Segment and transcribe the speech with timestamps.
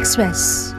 [0.00, 0.72] Express.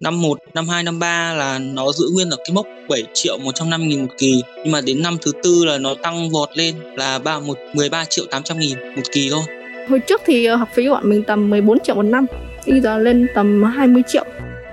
[0.00, 3.38] Năm 1, năm 2, năm 3 là nó giữ nguyên ở cái mốc 7 triệu
[3.38, 4.42] 150 nghìn một kỳ.
[4.64, 8.04] Nhưng mà đến năm thứ tư là nó tăng vọt lên là 3, 1, 13
[8.04, 9.42] triệu 800 nghìn một kỳ thôi.
[9.88, 12.26] Hồi trước thì ờ, học phí của bọn mình tầm 14 triệu một năm.
[12.66, 14.24] Bây giờ lên tầm 20 triệu.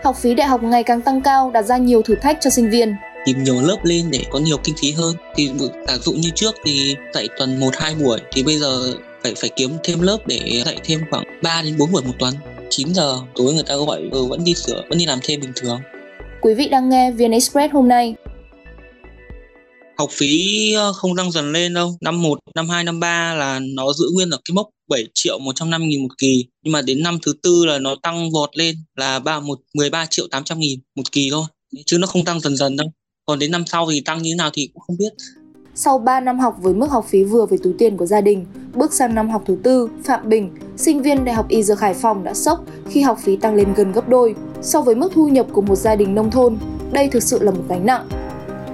[0.03, 2.69] Học phí đại học ngày càng tăng cao đặt ra nhiều thử thách cho sinh
[2.69, 2.95] viên.
[3.25, 5.15] Tìm nhiều lớp lên để có nhiều kinh phí hơn.
[5.35, 5.51] Thì
[5.87, 8.19] giả dụ như trước thì dạy tuần một hai buổi.
[8.31, 8.93] Thì bây giờ
[9.23, 12.33] phải phải kiếm thêm lớp để dạy thêm khoảng 3 đến 4 buổi một tuần
[12.77, 15.51] 9 giờ tối người ta gọi ừ, vẫn đi sửa vẫn đi làm thêm bình
[15.55, 15.79] thường.
[16.41, 18.15] Quý vị đang nghe VN Express hôm nay.
[19.97, 21.97] Học phí ờ, không tăng dần lên đâu.
[22.01, 25.39] Năm 1, năm 2, năm 3 là nó giữ nguyên ở cái mốc 7 triệu
[25.39, 26.45] 150 nghìn một kỳ.
[26.63, 30.05] Nhưng mà đến năm thứ tư là nó tăng vọt lên là ba một 13
[30.05, 31.45] triệu 800 nghìn một kỳ thôi.
[31.85, 32.87] Chứ nó không tăng dần dần đâu.
[33.25, 35.13] Còn đến năm sau thì tăng như thế nào thì cũng không biết
[35.77, 38.45] sau 3 năm học với mức học phí vừa với túi tiền của gia đình,
[38.73, 41.93] bước sang năm học thứ tư, Phạm Bình, sinh viên Đại học Y Dược Hải
[41.93, 44.35] Phòng đã sốc khi học phí tăng lên gần gấp đôi.
[44.61, 46.57] So với mức thu nhập của một gia đình nông thôn,
[46.91, 48.07] đây thực sự là một gánh nặng.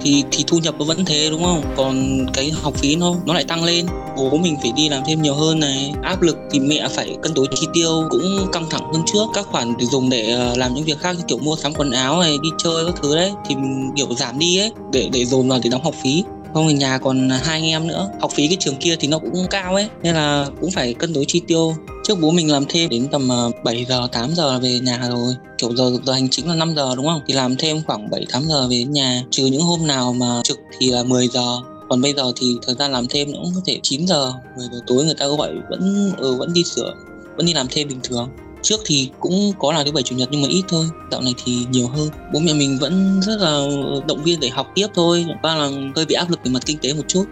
[0.00, 1.62] Thì thì thu nhập nó vẫn thế đúng không?
[1.76, 3.86] Còn cái học phí nó nó lại tăng lên.
[4.16, 5.94] Bố mình phải đi làm thêm nhiều hơn này.
[6.02, 9.24] Áp lực thì mẹ phải cân đối chi tiêu cũng căng thẳng hơn trước.
[9.34, 11.90] Các khoản để dùng để ờ, làm những việc khác như kiểu mua sắm quần
[11.90, 14.72] áo này đi chơi các thứ đấy thì mình kiểu giảm đi ấy.
[14.92, 17.86] Để để dồn vào để đóng học phí không thì nhà còn hai anh em
[17.86, 18.10] nữa.
[18.20, 21.12] Học phí cái trường kia thì nó cũng cao ấy nên là cũng phải cân
[21.12, 21.74] đối chi tiêu.
[22.04, 25.08] Trước bố mình làm thêm đến tầm ờ, 7 giờ 8 giờ là về nhà
[25.08, 25.34] rồi.
[25.58, 27.20] Kiểu giờ giờ hành chính là 5 giờ đúng không?
[27.26, 29.22] Thì làm thêm khoảng 7 8 giờ về nhà.
[29.30, 31.58] Trừ những hôm nào mà trực thì là 10 giờ.
[31.88, 34.66] Còn bây giờ thì thời gian làm thêm nó cũng có thể 9 giờ 10
[34.72, 36.94] giờ tối người ta gọi vẫn ừ, vẫn đi sửa
[37.36, 38.28] vẫn đi làm thêm bình thường
[38.62, 41.34] trước thì cũng có làm thứ bảy chủ nhật nhưng mà ít thôi dạo này
[41.44, 42.08] thì nhiều hơn.
[42.32, 43.66] Bố mẹ mình vẫn rất là
[44.08, 45.26] động viên để học tiếp thôi.
[45.42, 47.24] Chẳng là hơi bị áp lực về mặt kinh tế một chút.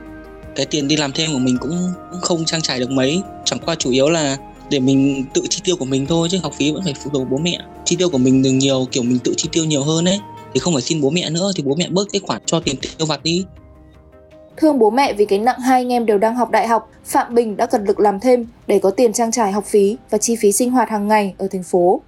[0.57, 3.23] Cái tiền đi làm thêm của mình cũng, cũng không trang trải được mấy.
[3.45, 4.37] Chẳng qua chủ yếu là
[4.71, 7.27] để mình tự chi tiêu của mình thôi chứ học phí vẫn phải phụ thuộc
[7.31, 7.59] bố mẹ.
[7.85, 10.19] Chi tiêu của mình đừng nhiều kiểu mình tự chi tiêu nhiều hơn ấy
[10.55, 12.77] thì không phải xin bố mẹ nữa thì bố mẹ bớt cái khoản cho tiền
[12.99, 13.45] tiêu vặt đi.
[14.57, 17.35] Thương bố mẹ vì cái nặng hai anh em đều đang học đại học, Phạm
[17.35, 20.37] Bình đã cật lực làm thêm để có tiền trang trải học phí và chi
[20.37, 22.03] phí sinh hoạt hàng ngày ở thành phố.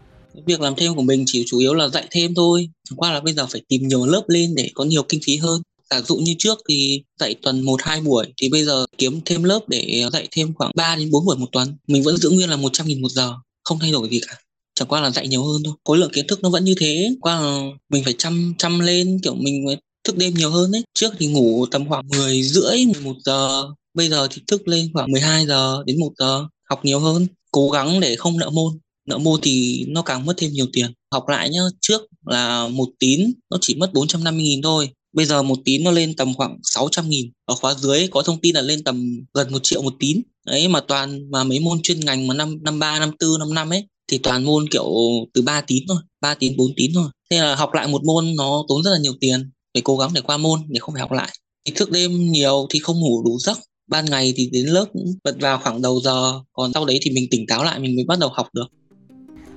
[0.46, 3.20] Việc làm thêm của mình chỉ chủ yếu là dạy thêm thôi, chẳng qua là
[3.20, 5.62] bây giờ phải tìm nhiều lớp lên để có nhiều kinh phí hơn.
[5.90, 9.44] Giả dụ như trước thì dạy tuần 1 2 buổi thì bây giờ kiếm thêm
[9.44, 11.76] lớp để dạy thêm khoảng 3 đến 4 buổi một tuần.
[11.88, 13.32] Mình vẫn giữ nguyên là 100 000 một giờ,
[13.64, 14.32] không thay đổi gì cả.
[14.32, 14.42] À?
[14.74, 15.74] Chẳng qua là dạy nhiều hơn thôi.
[15.84, 19.18] Khối lượng kiến thức nó vẫn như thế, qua là mình phải chăm chăm lên
[19.22, 20.82] kiểu mình mới thức đêm nhiều hơn đấy.
[20.94, 23.64] Trước thì ngủ tầm khoảng 10 rưỡi, 11 giờ.
[23.94, 27.26] Bây giờ thì thức lên khoảng 12 giờ đến 1 giờ, học nhiều hơn.
[27.50, 28.72] Cố gắng để không nợ môn.
[29.08, 30.92] Nợ môn thì nó càng mất thêm nhiều tiền.
[31.12, 34.88] Học lại nhá, trước là một tín nó chỉ mất 450 nghìn thôi.
[35.12, 37.30] Bây giờ một tín nó lên tầm khoảng 600 nghìn.
[37.44, 40.22] Ở khóa dưới có thông tin là lên tầm gần một triệu một tín.
[40.46, 43.54] Đấy mà toàn mà mấy môn chuyên ngành mà năm năm ba năm tư năm
[43.54, 44.86] năm ấy thì toàn môn kiểu
[45.34, 47.08] từ 3 tín thôi, 3 tín 4 tín thôi.
[47.30, 50.10] Thế là học lại một môn nó tốn rất là nhiều tiền phải cố gắng
[50.14, 51.28] để qua môn để không phải học lại
[51.64, 55.06] thì thức đêm nhiều thì không ngủ đủ giấc ban ngày thì đến lớp cũng
[55.24, 58.04] bật vào khoảng đầu giờ còn sau đấy thì mình tỉnh táo lại mình mới
[58.08, 58.66] bắt đầu học được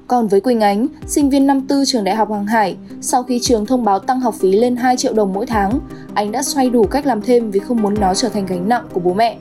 [0.08, 3.40] còn với Quỳnh Ánh, sinh viên năm tư trường Đại học Hàng Hải, sau khi
[3.40, 5.80] trường thông báo tăng học phí lên 2 triệu đồng mỗi tháng,
[6.14, 8.88] anh đã xoay đủ cách làm thêm vì không muốn nó trở thành gánh nặng
[8.94, 9.38] của bố mẹ.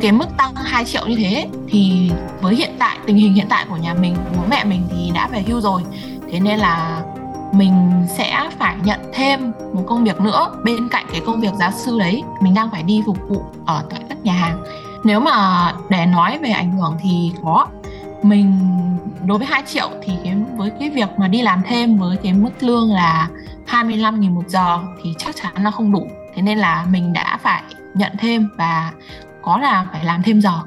[0.00, 3.66] Cái mức tăng 2 triệu như thế thì với hiện tại tình hình hiện tại
[3.70, 5.82] của nhà mình, bố mẹ mình thì đã về hưu rồi.
[6.30, 7.04] Thế nên là
[7.52, 11.70] mình sẽ phải nhận thêm một công việc nữa bên cạnh cái công việc giáo
[11.70, 12.22] sư đấy.
[12.40, 14.62] Mình đang phải đi phục vụ ở tại các nhà hàng.
[15.04, 17.66] Nếu mà để nói về ảnh hưởng thì có.
[18.22, 18.58] Mình
[19.26, 22.32] đối với 2 triệu thì cái với cái việc mà đi làm thêm với cái
[22.32, 23.28] mức lương là
[23.66, 26.06] 25 nghìn một giờ thì chắc chắn là không đủ.
[26.34, 27.62] Thế nên là mình đã phải
[27.94, 28.92] nhận thêm và
[29.42, 30.60] có là phải làm thêm giờ.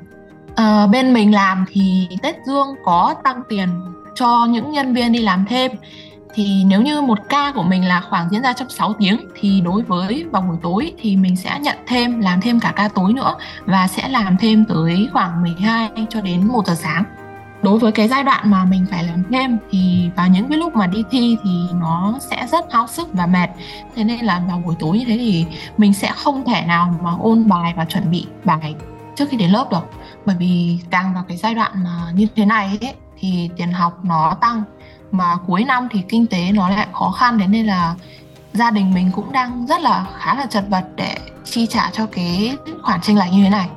[0.56, 3.70] À, bên mình làm thì Tết Dương có tăng tiền
[4.16, 5.72] cho những nhân viên đi làm thêm
[6.34, 9.62] thì nếu như một ca của mình là khoảng diễn ra trong 6 tiếng thì
[9.62, 13.14] đối với vào buổi tối thì mình sẽ nhận thêm làm thêm cả ca tối
[13.14, 17.04] nữa và sẽ làm thêm tới khoảng 12 cho đến 1 giờ sáng.
[17.62, 20.76] Đối với cái giai đoạn mà mình phải làm thêm thì vào những cái lúc
[20.76, 23.50] mà đi thi thì nó sẽ rất háo sức và mệt.
[23.96, 25.46] Thế nên là vào buổi tối như thế thì
[25.78, 28.76] mình sẽ không thể nào mà ôn bài và chuẩn bị bài
[29.16, 29.90] trước khi đến lớp được.
[30.26, 34.00] Bởi vì càng vào cái giai đoạn mà như thế này ấy, thì tiền học
[34.04, 34.64] nó tăng
[35.12, 37.96] mà cuối năm thì kinh tế nó lại khó khăn thế nên là
[38.54, 42.06] gia đình mình cũng đang rất là khá là chật vật để chi trả cho
[42.06, 43.70] cái khoản tranh lệch như thế này.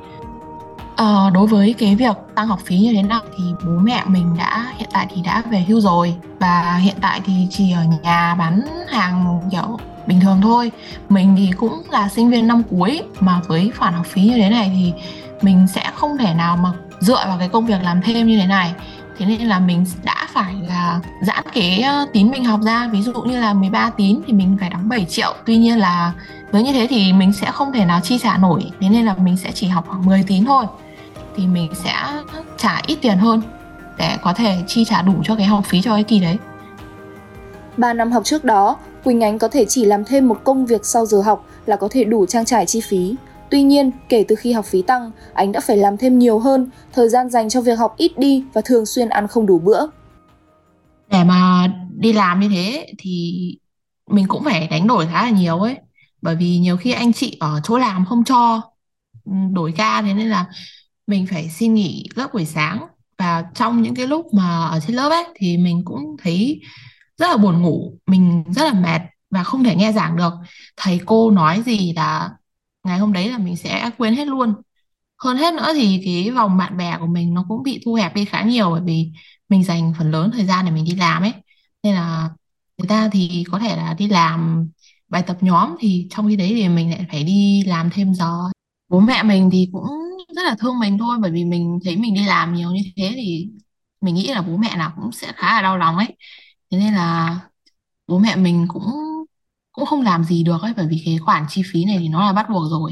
[0.95, 4.37] À, đối với cái việc tăng học phí như thế nào thì bố mẹ mình
[4.37, 6.15] đã hiện tại thì đã về hưu rồi.
[6.39, 10.71] Và hiện tại thì chỉ ở nhà bán hàng kiểu bình thường thôi.
[11.09, 14.49] Mình thì cũng là sinh viên năm cuối mà với khoản học phí như thế
[14.49, 14.93] này thì
[15.41, 18.45] mình sẽ không thể nào mà dựa vào cái công việc làm thêm như thế
[18.45, 18.73] này
[19.17, 22.89] thế nên là mình đã phải là giãn cái ờ, tín mình học ra.
[22.91, 25.33] Ví dụ như là 13 tín thì mình phải đóng 7 triệu.
[25.45, 26.13] Tuy nhiên là
[26.51, 28.71] với như thế thì mình sẽ không thể nào chi trả nổi.
[28.79, 30.65] Thế nên là mình sẽ chỉ học khoảng 10 tín thôi.
[31.37, 31.95] Thì mình sẽ
[32.57, 33.41] trả ít tiền hơn
[33.97, 36.37] để có thể chi trả đủ cho cái học phí cho cái kỳ đấy.
[37.77, 40.85] 3 năm học trước đó, Quỳnh Ánh có thể chỉ làm thêm một công việc
[40.85, 43.15] sau giờ học là có thể đủ trang trải chi phí.
[43.49, 46.69] Tuy nhiên, kể từ khi học phí tăng, anh đã phải làm thêm nhiều hơn,
[46.93, 49.85] thời gian dành cho việc học ít đi và thường xuyên ăn không đủ bữa.
[51.09, 53.33] Để mà đi làm như thế thì
[54.09, 55.75] mình cũng phải đánh đổi khá là nhiều ấy.
[56.21, 58.61] Bởi vì nhiều khi anh chị ở chỗ làm không cho
[59.25, 60.45] ừ, đổi ca thế nên là
[61.07, 62.87] mình phải xin nghỉ lớp buổi sáng
[63.17, 66.61] và trong những cái lúc mà ở trên lớp ấy thì mình cũng thấy
[67.17, 69.01] rất là buồn ngủ mình rất là mệt
[69.31, 70.33] và không thể nghe giảng được
[70.77, 72.29] thầy cô nói gì là
[72.85, 74.53] ngày hôm đấy là mình sẽ quên hết luôn.
[75.23, 78.15] Hơn hết nữa thì cái vòng bạn bè của mình nó cũng bị thu hẹp
[78.15, 79.11] đi khá nhiều bởi vì
[79.49, 81.33] mình dành phần lớn thời gian để mình đi làm ấy.
[81.83, 82.29] Nên là
[82.77, 84.69] người ta thì có thể là đi làm
[85.07, 88.39] bài tập nhóm thì trong khi đấy thì mình lại phải đi làm thêm giờ.
[88.89, 89.87] Bố mẹ mình thì cũng
[90.35, 93.13] rất là thương mình thôi, bởi vì mình thấy mình đi làm nhiều như thế
[93.15, 93.49] thì
[94.01, 96.07] mình nghĩ là bố mẹ nào cũng sẽ khá là đau lòng ấy.
[96.71, 97.39] Thế nên là
[98.07, 98.83] bố mẹ mình cũng
[99.75, 102.25] cũng không làm gì được ấy bởi vì cái khoản chi phí này thì nó
[102.25, 102.91] là bắt buộc rồi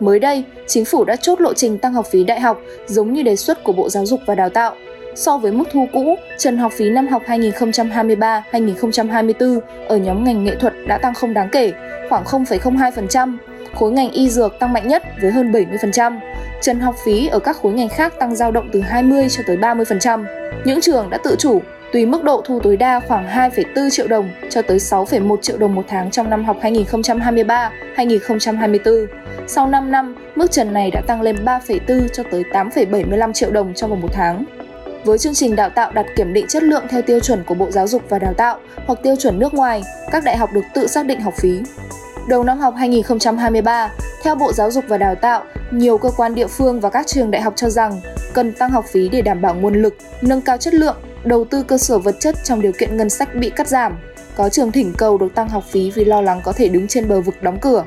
[0.00, 3.22] Mới đây, chính phủ đã chốt lộ trình tăng học phí đại học giống như
[3.22, 4.74] đề xuất của Bộ Giáo dục và Đào tạo.
[5.16, 10.56] So với mức thu cũ, trần học phí năm học 2023-2024 ở nhóm ngành nghệ
[10.60, 11.72] thuật đã tăng không đáng kể,
[12.08, 13.36] khoảng 0,02%.
[13.74, 16.20] Khối ngành y dược tăng mạnh nhất với hơn 70%.
[16.62, 19.56] Trần học phí ở các khối ngành khác tăng dao động từ 20 cho tới
[19.56, 20.24] 30%.
[20.64, 21.62] Những trường đã tự chủ
[21.94, 25.74] tùy mức độ thu tối đa khoảng 2,4 triệu đồng cho tới 6,1 triệu đồng
[25.74, 29.06] một tháng trong năm học 2023-2024.
[29.46, 33.74] Sau 5 năm, mức trần này đã tăng lên 3,4 cho tới 8,75 triệu đồng
[33.74, 34.44] trong vòng một tháng.
[35.04, 37.70] Với chương trình đào tạo đặt kiểm định chất lượng theo tiêu chuẩn của Bộ
[37.70, 40.86] Giáo dục và Đào tạo hoặc tiêu chuẩn nước ngoài, các đại học được tự
[40.86, 41.62] xác định học phí.
[42.28, 43.90] Đầu năm học 2023,
[44.22, 47.30] theo Bộ Giáo dục và Đào tạo, nhiều cơ quan địa phương và các trường
[47.30, 48.00] đại học cho rằng
[48.32, 51.62] cần tăng học phí để đảm bảo nguồn lực, nâng cao chất lượng, đầu tư
[51.62, 53.96] cơ sở vật chất trong điều kiện ngân sách bị cắt giảm.
[54.36, 57.08] Có trường thỉnh cầu được tăng học phí vì lo lắng có thể đứng trên
[57.08, 57.84] bờ vực đóng cửa.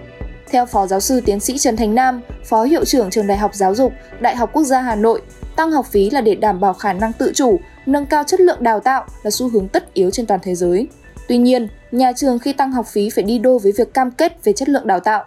[0.52, 3.54] Theo Phó Giáo sư Tiến sĩ Trần Thành Nam, Phó Hiệu trưởng Trường Đại học
[3.54, 5.22] Giáo dục, Đại học Quốc gia Hà Nội,
[5.56, 8.64] tăng học phí là để đảm bảo khả năng tự chủ, nâng cao chất lượng
[8.64, 10.88] đào tạo là xu hướng tất yếu trên toàn thế giới.
[11.28, 14.44] Tuy nhiên, nhà trường khi tăng học phí phải đi đôi với việc cam kết
[14.44, 15.24] về chất lượng đào tạo.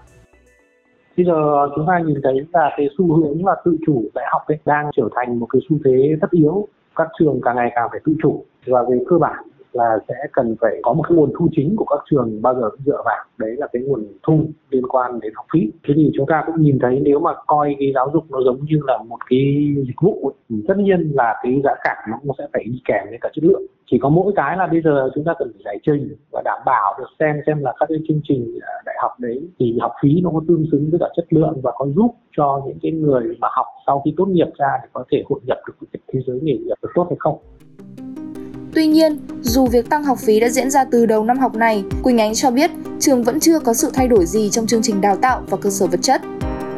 [1.16, 4.42] Bây giờ chúng ta nhìn thấy là cái xu hướng là tự chủ đại học
[4.46, 6.68] ấy đang trở thành một cái xu thế tất yếu.
[7.00, 10.56] Các trường càng ngày càng phải tự chủ và về cơ bản là sẽ cần
[10.61, 13.25] phải có một cái nguồn thu chính của các trường bao giờ cũng dựa vào.
[13.38, 14.40] Đấy là cái nguồn thu
[14.70, 15.61] liên quan đến học phí.
[15.88, 18.64] Thế thì chúng ta cũng nhìn thấy nếu mà coi cái giáo dục nó giống
[18.64, 22.37] như là một cái dịch vụ thì tất nhiên là cái giá cả nó cũng
[22.38, 23.62] sẽ phải đi kèm với cả chất lượng.
[23.90, 26.58] Chỉ có mỗi cái là bây giờ chúng ta cần phải giải trình và đảm
[26.67, 30.20] bảo được xem xem là các cái chương trình đại học đấy thì học phí
[30.22, 33.37] nó có tương xứng với cả chất lượng và có giúp cho những cái người
[33.40, 36.20] mà học sau khi tốt nghiệp ra thì có thể hội nhập được với thế
[36.26, 37.38] giới nghề nghiệp được tốt hay không.
[38.75, 41.84] Tuy nhiên, dù việc tăng học phí đã diễn ra từ đầu năm học này,
[42.02, 42.70] Quỳnh Ánh cho biết
[43.00, 45.70] trường vẫn chưa có sự thay đổi gì trong chương trình đào tạo và cơ
[45.70, 46.22] sở vật chất.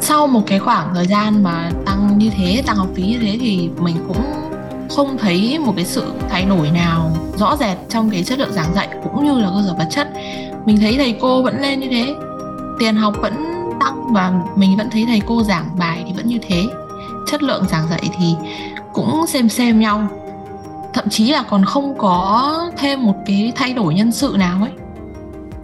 [0.01, 3.37] Sau một cái khoảng thời gian mà tăng như thế, tăng học phí như thế
[3.39, 4.23] thì mình cũng
[4.89, 8.73] không thấy một cái sự thay đổi nào rõ rệt trong cái chất lượng giảng
[8.75, 10.07] dạy cũng như là cơ sở vật chất.
[10.65, 12.15] Mình thấy thầy cô vẫn lên như thế,
[12.79, 13.33] tiền học vẫn
[13.79, 16.63] tăng và mình vẫn thấy thầy cô giảng bài thì vẫn như thế.
[17.27, 18.25] Chất lượng giảng dạy thì
[18.93, 20.07] cũng xem xem nhau
[21.03, 24.71] thậm chí là còn không có thêm một cái thay đổi nhân sự nào ấy.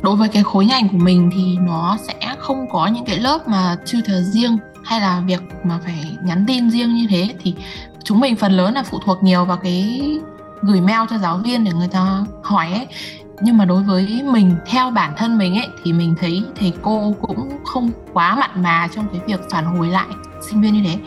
[0.02, 3.48] Đối với cái khối ngành của mình thì nó sẽ không có những cái lớp
[3.48, 7.30] mà tutor riêng hay là việc mà phải nhắn tin riêng như thế.
[7.44, 7.56] Thì
[8.04, 10.02] chúng mình phần lớn là phụ thuộc nhiều vào cái
[10.62, 12.88] gửi mail cho giáo viên để người ta hỏi ấy.
[13.42, 17.16] Nhưng mà đối với mình, theo bản thân mình ấy, thì mình thấy thầy cô
[17.22, 20.08] cũng không quá mặn mà trong cái việc phản hồi lại
[20.50, 20.98] sinh viên như thế.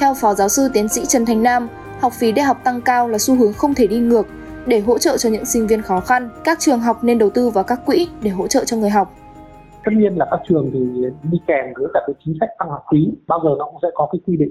[0.00, 1.68] Theo phó giáo sư tiến sĩ Trần Thành Nam
[2.00, 4.26] học phí đại học tăng cao là xu hướng không thể đi ngược.
[4.66, 7.50] Để hỗ trợ cho những sinh viên khó khăn, các trường học nên đầu tư
[7.50, 9.12] vào các quỹ để hỗ trợ cho người học.
[9.84, 10.80] Tất nhiên là các trường thì
[11.30, 13.88] đi kèm với cả cái chính sách tăng học phí, bao giờ nó cũng sẽ
[13.94, 14.50] có cái quy định.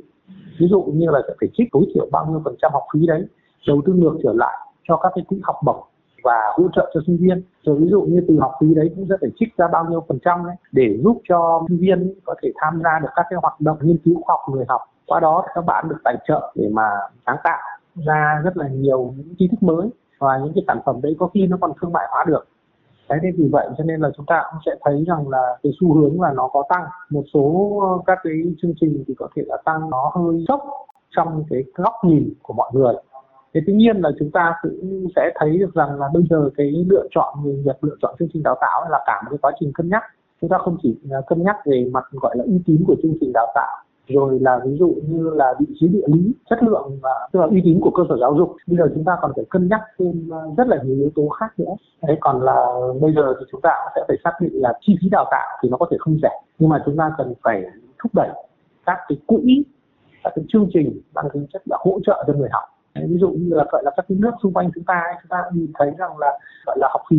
[0.59, 2.99] Ví dụ như là sẽ phải trích tối thiểu bao nhiêu phần trăm học phí
[3.07, 3.21] đấy,
[3.67, 5.83] đầu tư ngược trở lại cho các cái quỹ học bổng
[6.25, 7.43] và hỗ trợ cho sinh viên.
[7.63, 10.03] Rồi ví dụ như từ học phí đấy cũng sẽ phải trích ra bao nhiêu
[10.07, 13.39] phần trăm đấy để giúp cho sinh viên có thể tham gia được các cái
[13.41, 14.81] hoạt động nghiên cứu khoa học người học.
[15.07, 16.89] Qua đó thì các bạn được tài trợ để mà
[17.25, 17.61] sáng tạo
[17.95, 19.89] ra rất là nhiều những tri thức mới
[20.19, 22.47] và những cái sản phẩm đấy có khi nó còn thương mại hóa được.
[23.09, 25.71] Đấy, thế vì vậy cho nên là chúng ta cũng sẽ thấy rằng là cái
[25.79, 26.83] xu hướng là nó có tăng.
[27.09, 27.71] Một số
[28.05, 30.61] các cái chương trình thì có thể là tăng nó hơi sốc
[31.15, 32.93] trong cái góc nhìn của mọi người
[33.55, 36.85] thế tuy nhiên là chúng ta cũng sẽ thấy được rằng là bây giờ cái
[36.89, 39.51] lựa chọn người nghiệp lựa chọn chương trình đào tạo là cả một cái quá
[39.59, 40.03] trình cân nhắc.
[40.41, 43.17] Chúng ta không chỉ à, cân nhắc về mặt, gọi là, uy tín của chương
[43.19, 46.99] trình đào tạo, rồi là ví dụ như là vị trí địa lý, chất lượng
[47.01, 48.55] và tức là uy tín của cơ sở giáo dục.
[48.67, 51.29] Bây giờ chúng ta còn phải cân nhắc thêm à, rất là nhiều yếu tố
[51.29, 51.75] khác nữa.
[52.07, 52.65] Đấy, còn là
[53.01, 55.69] bây giờ thì chúng ta sẽ phải xác định là chi phí đào tạo thì
[55.69, 57.63] nó có thể không rẻ, nhưng mà chúng ta cần phải
[58.03, 58.29] thúc đẩy
[58.85, 59.63] các cái quỹ,
[60.23, 62.63] các cái chương trình mang tính chất là hỗ trợ cho người học
[62.95, 65.43] ví dụ như là, gọi là, các cái nước xung quanh chúng ta chúng ta
[65.53, 67.17] nhìn thấy rằng là, gọi là, học phí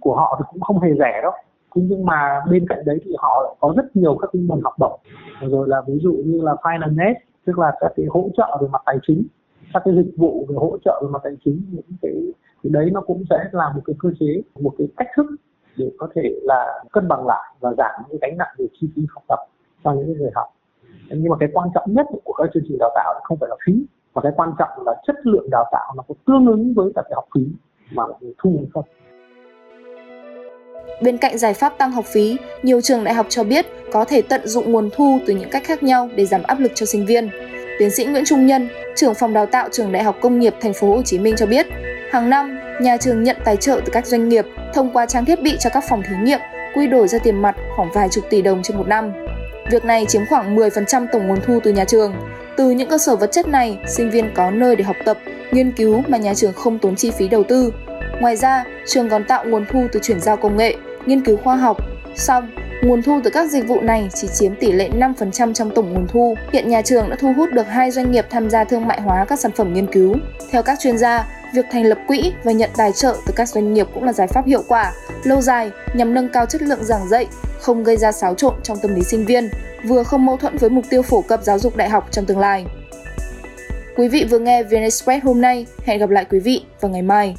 [0.00, 1.32] của họ thì cũng không hề rẻ đâu.
[1.74, 4.74] Thế nhưng mà bên cạnh đấy thì họ có rất nhiều các cái nguồn học
[4.78, 5.00] bổng.
[5.40, 8.82] Rồi là ví dụ như là finance, tức là các cái hỗ trợ về mặt
[8.86, 9.26] tài chính,
[9.74, 12.12] các cái dịch vụ về hỗ trợ về mặt tài chính, những cái
[12.62, 15.26] thì đấy nó cũng sẽ là một cái cơ chế, một cái cách thức
[15.76, 18.88] để có thể là cân bằng lại và giảm những cái gánh nặng về chi
[18.96, 19.38] phí học tập
[19.84, 20.46] cho những người học.
[21.10, 23.56] Nhưng mà cái quan trọng nhất của các chương trình đào tạo không phải là
[23.66, 23.86] phí
[24.18, 27.02] và cái quan trọng là chất lượng đào tạo nó có tương ứng với cả
[27.04, 27.40] cái học phí
[27.90, 28.02] mà
[28.42, 28.84] thu hay không
[31.02, 34.22] Bên cạnh giải pháp tăng học phí, nhiều trường đại học cho biết có thể
[34.22, 37.06] tận dụng nguồn thu từ những cách khác nhau để giảm áp lực cho sinh
[37.06, 37.30] viên.
[37.78, 40.72] Tiến sĩ Nguyễn Trung Nhân, trưởng phòng đào tạo trường Đại học Công nghiệp Thành
[40.72, 41.66] phố Hồ Chí Minh cho biết,
[42.10, 45.42] hàng năm nhà trường nhận tài trợ từ các doanh nghiệp thông qua trang thiết
[45.42, 46.40] bị cho các phòng thí nghiệm,
[46.74, 49.12] quy đổi ra tiền mặt khoảng vài chục tỷ đồng trên một năm.
[49.70, 52.14] Việc này chiếm khoảng 10% tổng nguồn thu từ nhà trường.
[52.58, 55.18] Từ những cơ sở vật chất này, sinh viên có nơi để học tập,
[55.52, 57.72] nghiên cứu mà nhà trường không tốn chi phí đầu tư.
[58.20, 61.56] Ngoài ra, trường còn tạo nguồn thu từ chuyển giao công nghệ, nghiên cứu khoa
[61.56, 61.76] học.
[62.16, 62.50] Xong,
[62.82, 66.06] nguồn thu từ các dịch vụ này chỉ chiếm tỷ lệ 5% trong tổng nguồn
[66.08, 66.34] thu.
[66.52, 69.24] Hiện nhà trường đã thu hút được hai doanh nghiệp tham gia thương mại hóa
[69.24, 70.14] các sản phẩm nghiên cứu.
[70.50, 73.74] Theo các chuyên gia, việc thành lập quỹ và nhận tài trợ từ các doanh
[73.74, 74.92] nghiệp cũng là giải pháp hiệu quả,
[75.24, 77.26] lâu dài nhằm nâng cao chất lượng giảng dạy,
[77.60, 79.50] không gây ra xáo trộn trong tâm lý sinh viên,
[79.84, 82.38] vừa không mâu thuẫn với mục tiêu phổ cập giáo dục đại học trong tương
[82.38, 82.64] lai.
[83.96, 87.02] Quý vị vừa nghe VN Express hôm nay, hẹn gặp lại quý vị vào ngày
[87.02, 87.36] mai.